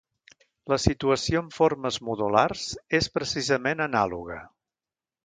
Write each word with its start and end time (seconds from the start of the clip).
La 0.71 0.77
situació 0.85 1.43
amb 1.43 1.53
formes 1.57 1.99
modulars 2.07 2.63
és 3.01 3.11
precisament 3.19 3.85
anàloga. 3.87 4.39